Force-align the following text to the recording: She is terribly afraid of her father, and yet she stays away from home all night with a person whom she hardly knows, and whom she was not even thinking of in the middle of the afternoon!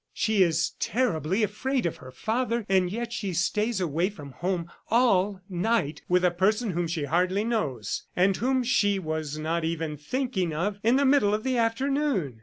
She 0.15 0.41
is 0.41 0.71
terribly 0.79 1.43
afraid 1.43 1.85
of 1.85 1.97
her 1.97 2.09
father, 2.09 2.65
and 2.67 2.91
yet 2.91 3.13
she 3.13 3.33
stays 3.33 3.79
away 3.79 4.09
from 4.09 4.31
home 4.31 4.65
all 4.89 5.41
night 5.47 6.01
with 6.09 6.25
a 6.25 6.31
person 6.31 6.71
whom 6.71 6.87
she 6.87 7.03
hardly 7.03 7.43
knows, 7.43 8.05
and 8.15 8.35
whom 8.35 8.63
she 8.63 8.97
was 8.97 9.37
not 9.37 9.63
even 9.63 9.97
thinking 9.97 10.55
of 10.55 10.79
in 10.81 10.95
the 10.95 11.05
middle 11.05 11.35
of 11.35 11.43
the 11.43 11.55
afternoon! 11.55 12.39